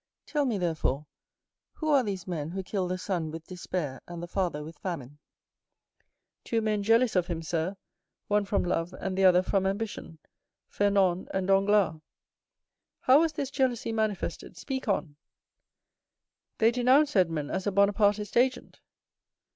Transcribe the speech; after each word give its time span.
Tell 0.25 0.45
me, 0.45 0.57
therefore, 0.57 1.05
who 1.73 1.89
are 1.89 2.01
these 2.01 2.25
men 2.25 2.49
who 2.49 2.63
killed 2.63 2.89
the 2.89 2.97
son 2.97 3.29
with 3.29 3.45
despair, 3.45 4.01
and 4.07 4.19
the 4.23 4.27
father 4.27 4.63
with 4.63 4.79
famine?" 4.79 5.19
"Two 6.43 6.59
men 6.59 6.81
jealous 6.81 7.15
of 7.15 7.27
him, 7.27 7.43
sir; 7.43 7.77
one 8.27 8.45
from 8.45 8.63
love, 8.63 8.93
and 8.95 9.15
the 9.15 9.25
other 9.25 9.43
from 9.43 9.67
ambition,—Fernand 9.67 11.29
and 11.35 11.47
Danglars." 11.49 12.01
"How 13.01 13.19
was 13.19 13.33
this 13.33 13.51
jealousy 13.51 13.91
manifested? 13.91 14.57
Speak 14.57 14.87
on." 14.87 15.17
"They 16.57 16.71
denounced 16.71 17.15
Edmond 17.15 17.51
as 17.51 17.67
a 17.67 17.71
Bonapartist 17.71 18.35
agent." 18.35 18.79